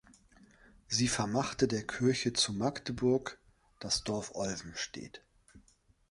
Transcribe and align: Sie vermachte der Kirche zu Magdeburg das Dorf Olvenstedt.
Sie 0.87 1.07
vermachte 1.07 1.67
der 1.67 1.85
Kirche 1.85 2.33
zu 2.33 2.53
Magdeburg 2.53 3.37
das 3.79 4.03
Dorf 4.03 4.31
Olvenstedt. 4.33 5.21